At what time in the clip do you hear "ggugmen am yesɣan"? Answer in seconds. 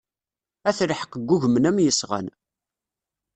1.19-2.27